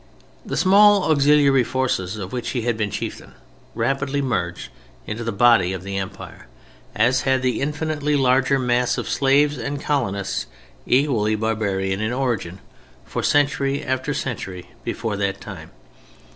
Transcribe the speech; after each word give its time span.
The 0.43 0.57
small 0.57 1.03
auxiliary 1.11 1.63
forces 1.63 2.17
of 2.17 2.33
which 2.33 2.49
he 2.57 2.63
had 2.63 2.75
been 2.75 2.89
chieftain 2.89 3.33
rapidly 3.75 4.19
merged 4.19 4.69
into 5.05 5.23
the 5.23 5.31
body 5.31 5.73
of 5.73 5.83
the 5.83 5.97
Empire, 5.99 6.47
as 6.95 7.21
had 7.21 7.43
the 7.43 7.61
infinitely 7.61 8.15
larger 8.15 8.57
mass 8.57 8.97
of 8.97 9.07
slaves 9.07 9.59
and 9.59 9.79
colonists, 9.79 10.47
equally 10.87 11.35
barbarian 11.35 12.01
in 12.01 12.11
origin, 12.13 12.57
for 13.05 13.21
century 13.21 13.83
after 13.83 14.11
century 14.11 14.69
before 14.83 15.15
that 15.17 15.39
time. 15.39 15.69